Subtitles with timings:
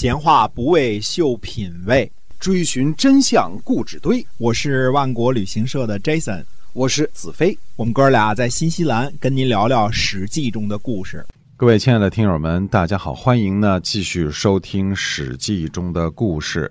[0.00, 2.08] 闲话不为秀品味，
[2.38, 4.24] 追寻真相故纸堆。
[4.36, 7.58] 我是万国旅行社的 Jason，我是子飞。
[7.74, 11.26] 我们哥俩在新西兰跟您聊聊《史记》中的故事。
[11.56, 16.70] 各位亲爱的听友们，大家好，欢迎呢继续收听《史记》中的故事。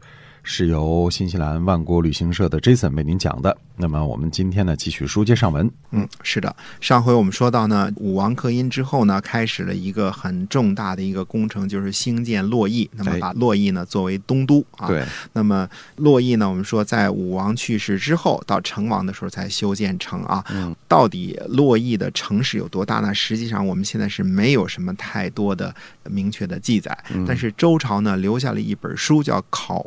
[0.49, 3.55] 是由新西兰万国旅行社的 Jason 为您讲的。
[3.75, 5.69] 那么我们今天呢，继续书接上文。
[5.91, 12.89] 嗯，是的，上回我们说到呢，武王克殷之后呢，开始了一个很重大的一个工程，就是兴建洛邑。
[12.95, 14.87] 那么把洛邑呢作为东都啊。
[14.87, 15.03] 对。
[15.33, 20.43] 那么洛邑呢，我们说在武王去世之后，到成王的时候才修建成啊。
[20.49, 20.73] 嗯。
[20.87, 23.13] 到底洛邑的城市有多大呢？
[23.13, 26.97] 实际上我们现在是没有什么太多的明确的记载。
[27.13, 27.25] 嗯。
[27.27, 29.85] 但是周朝呢留下了一本书，叫《考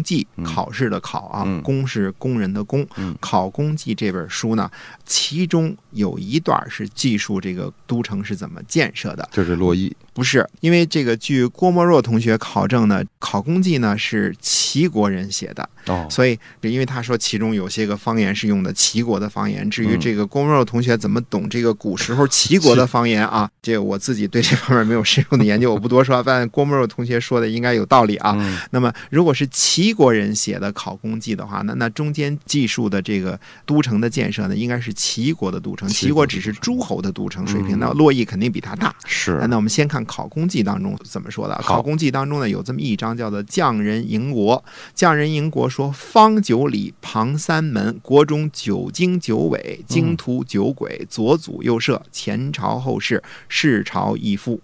[0.00, 2.86] 工记》，考试的考啊，工是工人的工。
[2.96, 3.14] 嗯。
[3.20, 4.70] 《考工记》这本书呢，
[5.04, 9.94] 其中有一段是记述这个都城是怎么建设的，这是洛邑。
[10.12, 19.68] 不是，因为这个据郭沫若同学考证呢，《考工记》呢是齐国人写的，哦，所以因为他说其中有些个方言是用的齐国的方言。
[19.70, 26.22] 至于这个郭沫若同学怎么懂这个古时候齐国的方言啊， 这我自己对这方面没有深入的研究，我不多说。
[26.22, 28.36] 但郭沫若同学说的应该有道理啊。
[28.70, 35.88] 那么，如果是齐国人写的《考工记》的话，那那中间记述的这个都城的建设呢，应该是齐国的都城。
[35.88, 38.92] 齐国只是诸侯的都城水平，那洛邑肯定比他大。
[39.06, 39.40] 是。
[39.48, 40.00] 那我们先看。
[40.06, 41.54] 《考工记》当中怎么说的？
[41.62, 44.64] 《考工记》当中呢有这么一章，叫做“匠人营国”。
[44.92, 54.60] 匠人营国说：“方九里，旁三门，国中九经九纬，经图九轨，左祖右社，前朝后世，世朝义父。”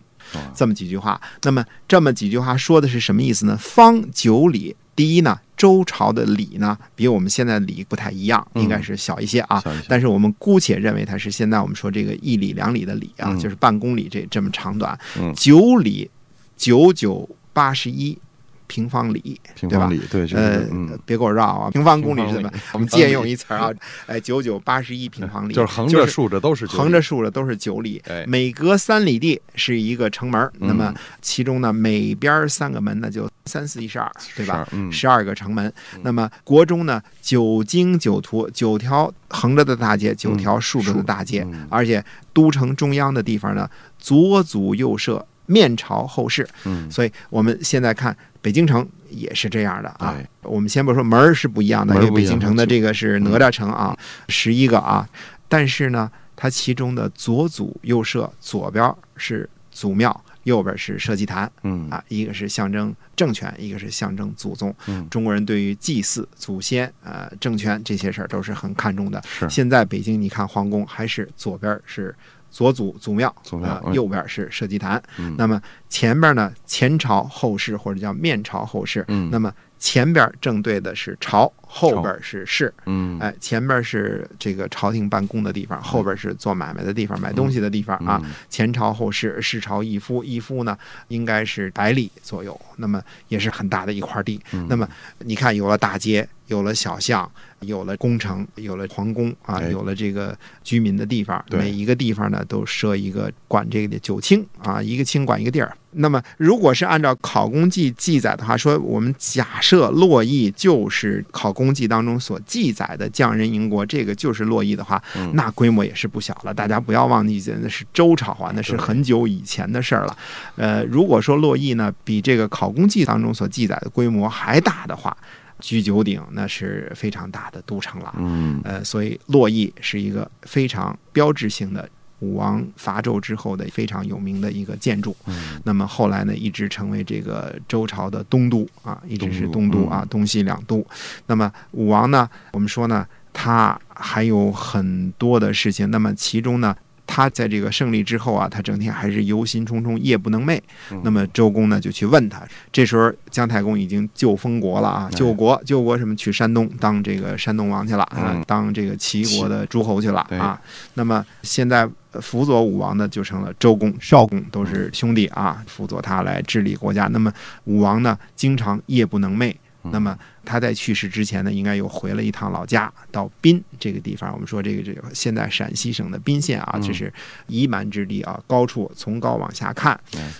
[0.56, 1.20] 这么几句话。
[1.42, 3.56] 那么这么几句话说的是什么意思呢？
[3.60, 9.62] 方九里，第一呢，周朝的礼呢比我们现在的里不太一样，应该是小一些啊。
[9.86, 14.98] 但是我们姑且认为它是现在我们说这个一里两里的里啊，就是半公里这这么长短。
[15.36, 16.10] 九里，
[16.56, 18.18] 九九八十一。
[18.66, 19.90] 平方里，对吧？
[20.10, 20.66] 对，呃，
[21.04, 21.70] 别给我绕啊！
[21.70, 22.50] 平方公里是什么？
[22.72, 23.70] 我们借用一词啊，
[24.06, 28.02] 哎，九九八十一平方里，就是横着竖着都是横着竖着都是九里。
[28.26, 30.92] 每隔三里地是一个城门，那么
[31.22, 34.66] 其中呢，每边三个门呢，就三四一十二，对吧？
[34.90, 35.72] 十二个城门。
[36.02, 43.68] 那么国中呢，九经九图，九条横着的大街，九条竖着的大街，而且都城中央的地方呢，
[43.98, 46.46] 左祖右社，面朝后世。
[46.64, 48.16] 嗯，所以我们现在看。
[48.46, 53.98] 北京城也是这样的啊，我们先不说门儿是不一样的，因为北京城的这个是哪吒城啊，
[54.28, 55.04] 十一个啊，
[55.48, 61.90] 但是呢，它其中的左祖右社，左边是祖庙，右边是社稷坛，嗯。
[61.90, 64.72] 啊，一个是象征政权，一个是象征祖宗。
[65.10, 69.20] 中国人对于祭祀祖先、呃政权这些事儿都是很看重的。
[69.26, 69.50] 是。
[69.50, 72.14] 现在北京你看皇宫还是左边是。
[72.56, 75.02] 左祖祖庙，祖庙，右边是社稷坛。
[75.36, 79.04] 那么前边呢，前朝后世或者叫面朝后世。
[79.30, 82.72] 那么前边正对的是朝，后边是市。
[82.86, 88.22] 嗯，哎，前边是这个朝廷办公的地方，后边是做买卖的地方、买东西的地方啊。
[88.48, 90.74] 前朝后世，市朝一夫，一夫呢
[91.08, 94.40] 应该是百里左右，那么也是很大的一块地。
[94.66, 94.88] 那么
[95.18, 97.30] 你看，有了大街，有了小巷。
[97.60, 105.76] 有了宫城，有了皇宫啊，有了这个居民的地方，每一个地方呢都设一个管这个的九卿啊，一个卿管一个地儿。
[105.98, 115.02] 那么，如果是按照《考工记》记载的话，说我们假设洛邑就是《考工记》当中所记载的匠人营国，这个就是洛邑的话，
[115.32, 116.52] 那规模也是不小了。
[116.52, 120.14] 大家不要忘记，那是周朝啊，那是很久以前的事儿了。
[120.56, 125.16] 呃，如果说洛邑呢比这个《考工记》当中所记载的规模还大的话，
[125.60, 131.88] 居九鼎那是非常大的都城了，嗯，呃，所以洛邑是一个非常标志性的
[132.20, 135.16] 武王伐纣之后的非常有名的一个建筑。
[135.26, 140.86] 嗯，那么后来呢，一直成为这个周朝的东都啊，一直是东都啊，东西两都。
[141.26, 145.90] 那么武王呢，我们说呢，他还有很多的事情。
[145.90, 146.76] 那么其中呢。
[147.06, 150.60] 他在这个胜利之后啊，他整天还是忧心忡忡，夜不能寐。
[151.02, 160.60] 那么周公呢就去问他，这时候姜太公已经救封国了啊，救国救国什么去山东当这个山东王去了啊，当这个齐国的诸侯去了啊。
[160.94, 161.88] 那么现在
[162.20, 167.06] 辅佐武王的就成了周公、少公，都是兄弟啊，辅佐他来治理国家。
[167.08, 167.32] 那么
[167.64, 169.54] 武王呢，经常夜不能寐。
[169.92, 174.32] 那么他在去世之前呢，应该又回了一趟老家，到宾这个地方。
[174.32, 177.12] 我们说这个这个现在陕西省的宾县啊，这是
[177.46, 179.98] 夷蛮之地啊，高处从高往下看。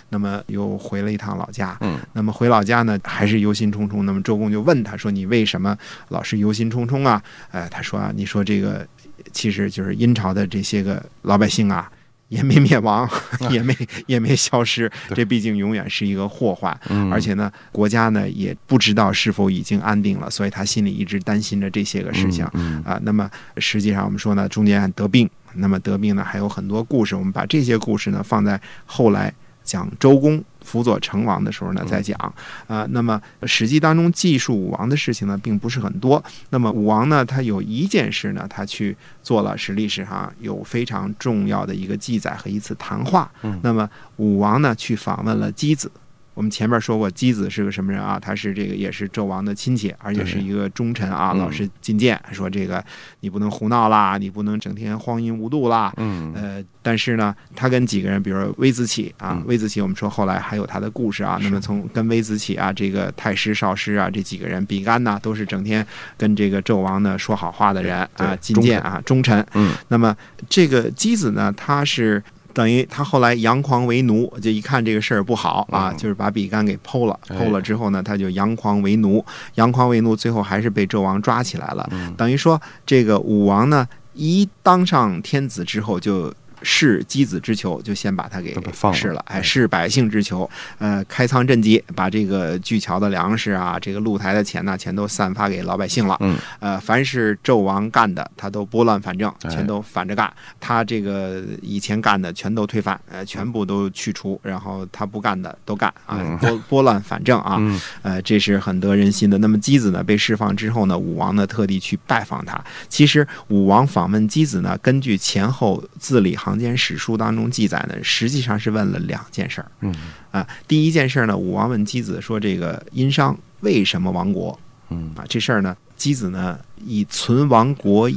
[0.08, 1.76] 那么又回了一趟老家。
[1.80, 1.98] 嗯。
[2.12, 4.02] 那么回老家呢，还是忧心忡忡。
[4.02, 5.76] 那么周公就问他说：“你为什么
[6.08, 8.86] 老是忧心忡忡啊？”哎，他说：“啊，你说这个
[9.32, 11.90] 其实就是殷朝的这些个老百姓啊，
[12.28, 13.08] 也没灭亡，
[13.50, 13.76] 也没
[14.06, 16.78] 也没消失， 这毕竟永远是一个祸患。
[16.88, 22.46] 嗯而且呢，国家呢也不知道是否已经安定了，所以他心里一直担心着这些个事情。
[22.54, 29.32] 嗯啊，那么实际上我们说呢，中间还得病，那么得病呢还有很多故事，我们把这些故事呢放在后来
[29.62, 32.18] 讲周公辅佐成王的时候呢再讲
[32.66, 32.86] 啊。
[32.90, 43.30] 那么《史记》当中记述武王的事情呢并不是很多，那么武王呢他有一件事呢他去做了，是历史上有非常重要的一个记载和一次谈话。
[43.42, 45.90] 嗯那么武王呢去访问了箕子。
[46.36, 48.20] 我们前面说过，箕子是个什么人啊？
[48.20, 52.84] 他是这个也是纣王的亲戚，而且是一个忠臣啊，嗯老是进谏，说这个
[53.20, 55.90] 你不能胡闹啦，你不能整天荒淫无度啦。
[55.96, 61.38] 嗯呃，但是呢，他跟几个人，比如说微子启啊嗯，微子启，我们说后来还有他的故事啊。
[61.40, 65.84] 那么从跟微子启啊，这个太师、少师啊，这几个人，比干呐，都是整天
[66.18, 69.44] 跟这个纣王呢说好话的人啊，进谏啊，忠臣。
[69.54, 70.14] 嗯那么
[70.50, 72.22] 这个箕子呢，他是
[72.56, 77.20] 等于他后来佯狂为奴，就一看这个事儿不好啊，嗯就是把比干给剖了。
[77.28, 79.22] 哎剖了之后呢，他就佯狂为奴，
[79.56, 81.86] 佯狂为奴，最后还是被纣王抓起来了。
[81.92, 86.32] 嗯等于说，这个武王呢，一当上天子之后就。
[86.68, 89.24] 视箕子之囚，就先把他给把他放了释了。
[89.28, 96.16] 哎，是百姓之囚，呃，开仓赈济，把这个巨桥的粮食啊，这个露台的钱呐、全都散发给老百姓了。
[96.18, 100.30] 嗯，呃，凡是纣王干的，他都拨乱反正，哎全都反着干。
[100.58, 107.56] 他这个以前干的全都推翻，呃，全部都去除，然后他不干的都干啊嗯，拨拨乱反正啊。
[107.60, 109.38] 嗯呃，这是很得人心的。
[109.38, 112.60] 那么箕子呢被释放之后呢，武王呢特地去拜访他。
[112.88, 119.94] 其实武王访问箕子呢，根据前后字里行间史书当中记载呢，实际上是问了两件事儿嗯
[120.30, 120.46] 啊。
[120.66, 124.58] 第一件事儿呢，武王问箕子说：“这个殷商为什么亡国
[124.90, 128.10] 嗯啊？”这事儿呢，箕子呢以存亡国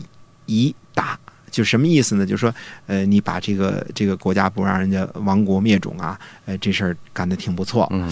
[0.46, 1.20] 以答。
[1.52, 2.28] 就什么意思呢？
[2.28, 2.54] 就是说，
[2.86, 7.88] 呃，你把这个这个国家不让人家亡国灭种啊，呃，这事儿干得挺不错。
[7.92, 8.08] 嗯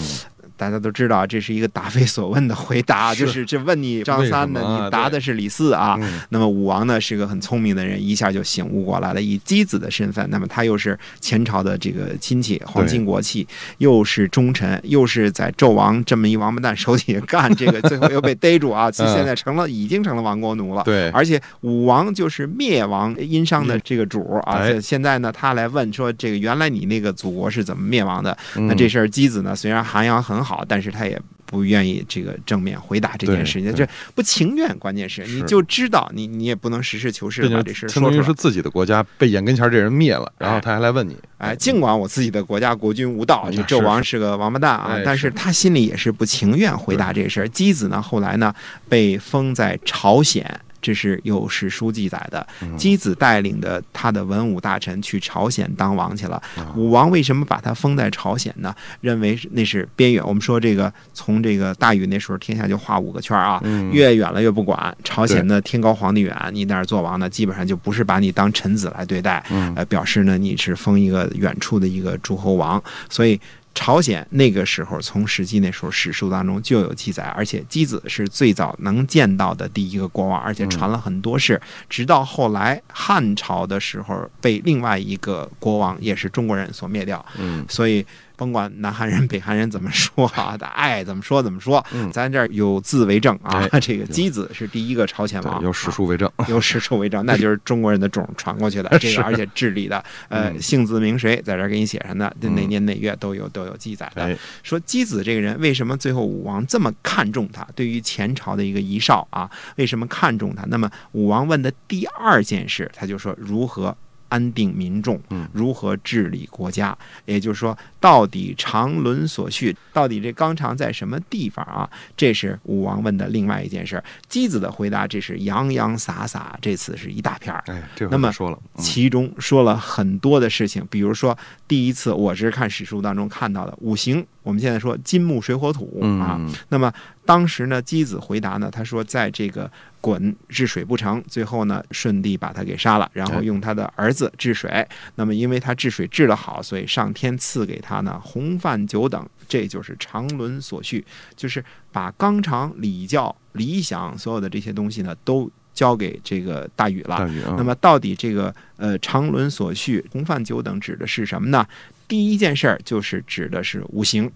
[0.58, 5.96] 大家都知道，这是一个答非所问的回答，是就是这问你张三的，你答的是李四啊。
[6.02, 9.22] 嗯那么武王呢是个很聪明的人，一下就醒悟过来了。
[9.22, 13.46] 以姬子的身份，那么他又是前朝的这个亲戚，皇亲国戚，
[13.78, 20.82] 又是忠臣，又是在纣王这么一王八蛋手底下干这个，最后又被逮住啊， 其嗯现在成了已经成了亡国奴了。
[20.84, 28.36] 对，而且武王就是灭亡殷商的这个主啊，哎现在呢，他来问说，这个原来你那个祖国是怎么灭亡的？
[28.54, 34.68] 那那这事儿箕子呢，虽然涵养很好，但是他也不愿意这个正面回答这件事情，对对这不情愿。
[34.78, 38.34] 关键是你就知道，你你也不能实事求是把这事儿说出来相当于是。
[38.34, 47.48] 自己的国家被眼跟前这人灭了，然后他还来问你，哎，尽管我自己的国家国君无道，纣王是个王八蛋啊哎，但是他心里也是不情愿回答这事儿。
[47.48, 48.54] 姬子呢，后来呢
[48.88, 50.60] 被封在朝鲜。
[50.80, 56.36] 这是有史书记载的，嗯箕子带领的他的文武大臣去朝鲜当王去了。
[56.56, 58.74] 啊武王为什么把他封在朝鲜呢？
[59.00, 60.24] 认为那是边远。
[60.26, 64.96] 我们说这个从这个大禹那时候天下就画五个圈儿啊，嗯越远了越不管。
[65.02, 73.40] 朝鲜的天高皇帝远，你在那儿做王呢，基本上就不是把你当臣子来对待，嗯呃，表示呢你是封一个远处的一个诸侯王，所以。
[73.74, 81.60] 朝鲜那个时候，从《史记》那时候史书当中就有记载，而且箕子是最早能见到的第一个国王，而且传了很多事。
[81.88, 87.24] 直到后来汉朝的时候，被另外一个国王也是中国人所灭掉。
[87.38, 88.04] 嗯所以
[88.38, 93.68] 甭管南韩人、北韩人怎么说啊， 他爱怎么说怎么说，嗯咱这儿有字为证啊。
[93.72, 98.88] 哎这个箕子是第一个朝鲜王，有史书为证，啊有史书为证，那就是中国人的种传过去的。
[99.00, 104.22] 这个而且治理的，呃，嗯姓字名谁在这儿给你写上的，这哪嗯年哪月都有都有记载的。
[104.22, 107.66] 哎，说箕子这个人为什么最后武王这么看重他？
[107.74, 110.64] 对于前朝的一个遗少啊，为什么看重他？
[110.66, 113.96] 那么武王问的第二件事，他就说如何。
[114.28, 116.96] 安定民众嗯，如何治理国家？
[117.24, 121.88] 也就是说，到底长伦所叙，到底这纲常在什么地方啊？
[122.16, 124.02] 这是武王问的另外一件事。
[124.28, 127.62] 姬子的回答，这是洋洋洒洒，这次是一大片儿。
[127.66, 136.36] 哎，那么说了，嗯其中说了很多的事情，比如说第一次我是看史书当中看到的五行，我们现在说金木水火土啊。
[136.38, 136.92] 嗯那么
[137.24, 139.70] 当时呢，姬子回答呢，他说在这个
[140.08, 144.86] 鲧治水不成，最后呢舜帝把他给杀了，然后哎用他的儿子治水。
[145.16, 151.04] 那么因为他治水治得好，所以上天赐给他呢洪范九等，这就是常伦所需，
[151.36, 157.18] 就是把纲常、礼教、理想所有的这些东西呢都交给这个大禹了。
[157.18, 161.66] 大禹啊，那么到底这个呃常伦所需、洪范九等指的是什么呢？
[162.06, 164.30] 第一件事儿就是指的是五行。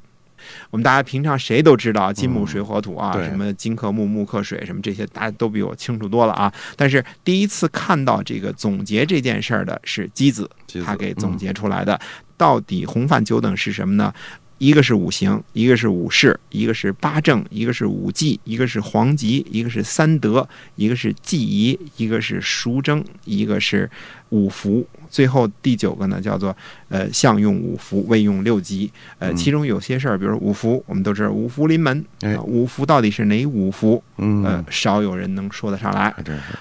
[0.71, 6.53] 我们大家平常谁都知道金木水火土啊，对什么金克木，木克水，什么这些大家都比我清楚多了啊。
[6.77, 10.51] 但是第一次看到这个总结这件事儿的是箕子，
[10.85, 12.01] 他给总结出来的。
[12.39, 14.13] 到底红泛九等是什么呢？
[14.62, 23.90] 一个是五行，一个是五事，一个是八正，一个是五纪，一个是黄极，一个是三德，一个是纪仪，一个是赎征，一个是
[24.28, 24.87] 五福。
[25.11, 26.57] 最后第九个呢，叫做
[26.88, 28.88] 呃相用五福，未用六吉。
[29.19, 32.04] 呃，嗯其中有些事儿，比如五福，我们都知道五福临门。
[32.45, 34.00] 五福到底是哪五福？
[34.19, 36.14] 嗯，呃，少有人能说得上来。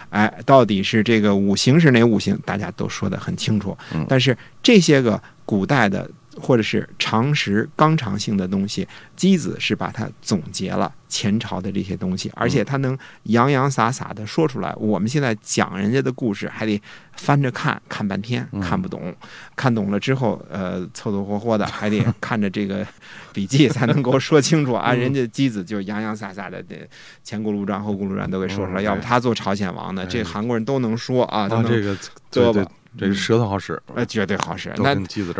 [0.09, 2.35] 哎，到底是这个五行是哪五行？
[2.43, 4.03] 大家都说得很清楚嗯。
[4.09, 6.09] 但是这些个古代的
[6.39, 14.73] 或者是常识纲常性的东西，箕子是把它总结了前朝的这些东西，而且他能洋洋洒洒的说出来。
[14.77, 16.81] 我们现在讲人家的故事，还得
[17.17, 19.13] 翻着看看半天，看不懂。
[19.55, 22.85] 看懂了之后，呃，凑凑合合的，还得看着这个
[23.33, 24.93] 笔记才能够说清楚啊。
[24.95, 26.87] 人家箕子就洋洋洒洒的，这
[27.23, 28.81] 前轱辘转、后轱辘转都给说出来。
[28.81, 31.95] 嗯要不他做朝鲜王呢，哎这韩国人都能说啊，都啊，能这个
[32.31, 32.65] 胳膊，
[32.97, 34.73] 这个舌头好使，呃，绝对好使。
[34.77, 34.95] 那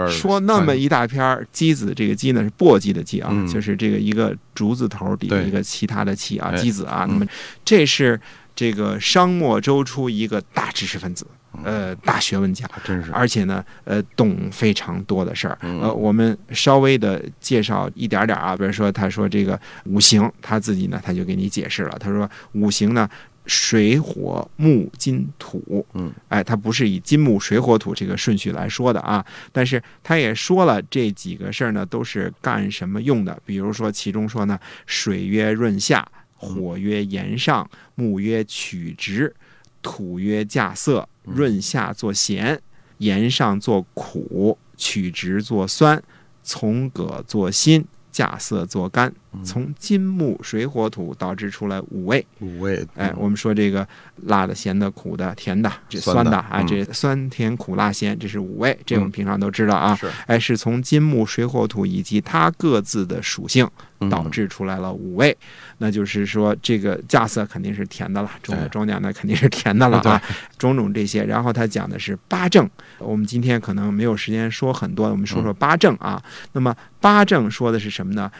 [0.10, 7.06] 说那么一大篇儿，箕子这个箕呢是簸箕的箕啊，嗯就是这个一个竹字头底下一个其他的其啊，哎箕子啊。
[7.08, 7.26] 嗯那么
[7.66, 8.20] 这是
[8.56, 11.26] 这个商末周初一个大知识分子，
[11.64, 12.70] 呃，大学问家。
[12.84, 15.58] 真是，而且呢，呃，懂非常多的事儿。
[15.62, 21.98] 嗯呃，我们稍微的介绍一点点啊，比如说他说这个五行，他自己呢他就给你解释了。
[22.00, 23.10] 他说五行呢，
[23.46, 33.42] 水火木金土，嗯，哎，它不是以金木水火土这个顺序来说的啊，但是他也说了这几个事儿呢都是干什么用的。
[33.46, 39.36] 比如说其中说呢，水曰润下，火曰炎上，木曰曲直，
[39.82, 42.62] 土曰稼色，润下作咸，
[43.00, 46.02] 炎上作苦，曲直作酸，
[46.44, 49.14] 从葛作辛，稼色作甘。
[49.44, 52.26] 从金木水火土导致出来五味。
[52.40, 53.88] 五味，哎，我们说这个
[54.28, 59.96] 辣的、咸的、苦的、甜的，这酸的啊，嗯这酸甜苦辣咸，这是五味，这我们平常都知道啊。
[59.96, 63.68] 是哎，是从金木水火土以及它各自的属性
[64.00, 65.36] 嗯导致出来了五味。
[65.78, 70.22] 那就是说，这个架色肯定是甜的了，种的哎庄稼那肯定是甜的了 对啊，
[70.58, 71.24] 种种这些。
[71.24, 72.70] 然后他讲的是八正，
[73.00, 76.22] 我们今天可能没有时间说很多，我们说说八正啊。
[76.52, 78.32] 那么八正说的是什么呢？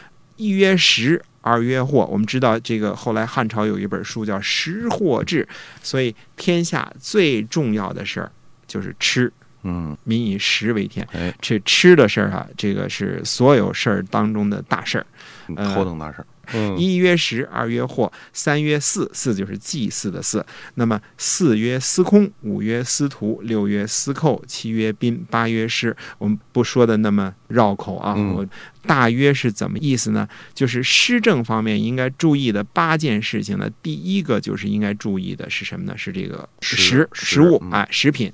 [0.42, 2.04] 一曰食，二曰货。
[2.12, 5.48] 我们知道这个后来汉朝有一本书叫《食货志》，
[5.84, 8.32] 所以天下最重要的事儿
[8.66, 9.32] 就是吃，
[9.62, 11.08] 嗯，民以食为天。
[11.12, 15.06] 哎，这吃的事儿啊，这个是所有事儿当中的大事儿。
[15.56, 20.46] 呃头等大事儿，嗯，一曰食，二曰货，三曰祀，祀就是祭祀的祀。
[20.76, 25.96] 那么四曰司空，五曰司徒，六曰司寇，七曰宾，八曰师。
[26.18, 28.46] 我们不说的那么绕口啊，嗯我
[28.86, 30.28] 大约是怎么意思呢？
[30.54, 35.94] 就是施政方面应该注意的八件事情呢，第一个就是应该注意的是什么呢？
[35.96, 38.32] 是这个食食物啊哎，食品，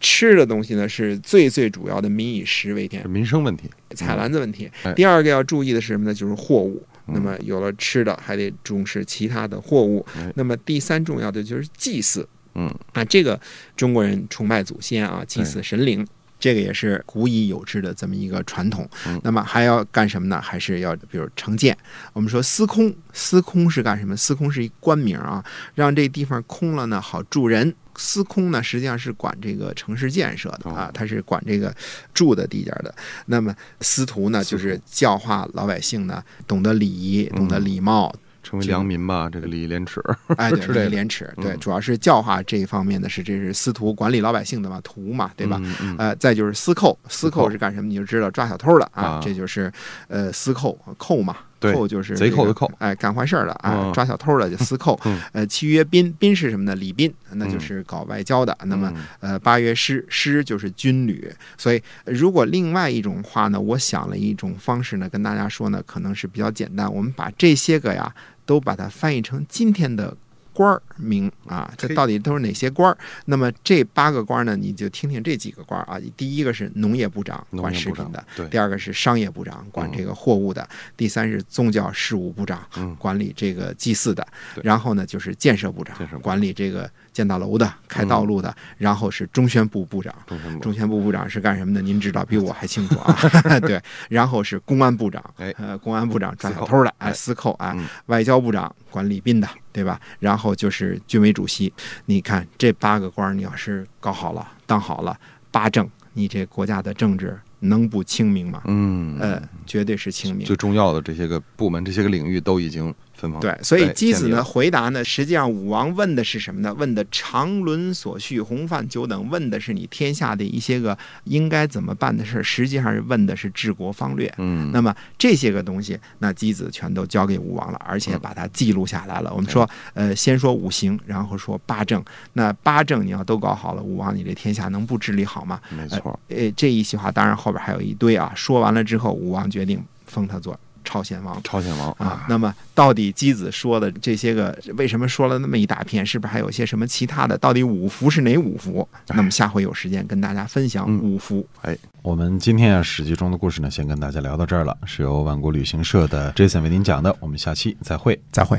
[0.00, 3.08] 吃的东西呢是最最主要的，民以食为天。
[3.10, 4.92] 民生问题，采篮子问题哎。
[4.94, 6.14] 第二个要注意的是什么呢？
[6.14, 6.82] 就是货物。
[7.08, 10.30] 嗯那么有了吃的，还得重视其他的货物哎。
[10.36, 13.40] 那么第三重要的就是祭祀嗯，啊，这个
[13.76, 16.06] 中国人崇拜祖先啊，祭祀神灵。
[16.38, 19.20] 这个也是古已有之的这么一个传统嗯。
[19.24, 20.40] 那么还要干什么呢？
[20.40, 21.76] 还是要比如城建。
[22.12, 24.16] 我们说司空，司空是干什么？
[24.16, 27.74] 司空是一官名啊，让这地方空了呢，好住人。
[28.00, 31.74] 司空呢，实际上是管这个城市建设的啊哦，他是管这个
[32.14, 32.94] 住的地界儿的。
[33.26, 38.14] 那么司徒呢，就是教化老百姓呢，懂得礼仪，懂得嗯礼貌，
[38.48, 40.02] 成为良民吧，这个礼义廉耻，
[40.38, 41.58] 哎，礼义廉耻，对，嗯。
[41.58, 45.60] 主要是教化这一方面的是，这是司徒管理老百姓的嘛，徒嘛，对吧？
[45.98, 47.50] 呃，再就是司寇，司寇寇。
[47.50, 47.88] 是干什么？
[47.88, 49.70] 你就知道抓小偷的啊啊，这就是
[50.06, 55.20] 呃司寇寇嘛，对寇就是这个贼寇的寇哎，干坏事儿的啊嗯，抓小偷的就 私寇嗯。
[55.32, 56.74] 呃，契约宾，宾是什么呢？
[56.76, 58.56] 礼宾，那就嗯是搞外交的。
[58.64, 61.30] 那么嗯呃，八月师，师就是军旅。
[61.56, 66.92] 所以，呃如果另外一种话呢，我想了一种方式呢，跟大家说呢，可能是比较简单。
[66.92, 68.14] 我们把这些个呀，
[68.46, 70.16] 都把它翻译成今天的
[70.58, 72.98] 官儿名啊，这到底都是哪些官儿？
[73.26, 76.00] 那么这八个官儿呢，你就听听这几个官儿啊。
[76.16, 80.60] 第一个是农业部长，管食品的；第二个是商业部长，管这个货物的；
[80.96, 82.92] 第三是宗教事务部长，嗯。
[82.98, 84.24] 管理这个祭祀的；
[84.56, 84.62] 对。
[84.64, 90.12] 然后呢就是建设部长管理这个建大楼的、开道路的；然后是中宣部部长。
[90.60, 90.98] 中宣部。
[90.98, 91.80] 部部长是干什么的？
[91.80, 93.16] 您知道比我还清楚啊。
[93.62, 95.54] 对，然后是公安部长，哎。
[95.56, 97.12] 呃，公安部长抓小偷的，哎，哎。
[97.12, 99.48] 司寇，哎嗯，外交部长管礼宾的，
[99.78, 100.00] 对吧？
[100.18, 101.72] 然后就是军委主席。
[102.06, 105.16] 你看这八个官儿，你要是搞好了，当好了，
[105.52, 108.60] 八政，你这国家的政治能不清明吗？
[108.64, 110.44] 嗯，呃，绝对是清明。
[110.44, 112.92] 最重要的这些个部门、这些个领域都已经
[113.40, 116.72] 对，所以箕子呢回答呢，实际上武王问的是什么呢？
[116.74, 124.32] 问的长伦所需、洪范久等，问的是你天下的一些个应该怎么办的事儿，实际上是问的是治国方略。
[124.38, 129.32] 嗯，那么这些个东西，那箕子全都交给武王了，而且把它记录下来了。
[129.34, 132.02] 我们说，呃，先说五行，然后说八政。
[132.34, 135.60] 那八政你要都搞好了，武王你这天下能不治理好吗？
[135.70, 138.32] 没错，呃，这一席话当然后边还有一堆啊。
[138.36, 141.38] 说完了之后，武王决定封他做朝鲜王。
[141.42, 146.04] 朝鲜王啊，那么到底姬子说的这些个，为什么说了那么一大片？
[146.04, 147.36] 是不是还有些什么其他的？
[147.36, 148.88] 到底五福是哪五福？
[149.08, 151.46] 那么下回有时间跟大家分享嗯五福。
[151.60, 158.18] 哎，我们今天啊《史记》中的故事呢，先跟大家聊到这儿了，是由万国旅行社的 Jason 为您讲的，我们下期再会。
[158.32, 158.58] 再会。